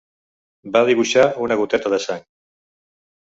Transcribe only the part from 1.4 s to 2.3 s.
una goteta de sang.